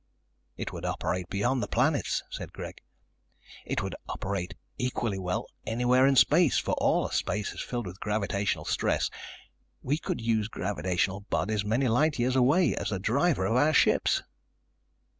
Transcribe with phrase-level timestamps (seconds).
[0.57, 2.81] "It would operate beyond the planets," said Greg.
[3.67, 7.99] "It would operate equally well anywhere in space, for all of space is filled with
[7.99, 9.11] gravitational stress.
[9.83, 14.23] We could use gravitational bodies many light years away as the driver of our ships."